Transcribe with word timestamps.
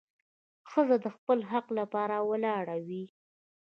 ښځه 0.71 0.95
د 1.03 1.05
خپل 1.15 1.39
حق 1.51 1.67
لپاره 1.79 2.15
ولاړه 2.29 2.77
وي. 2.87 3.05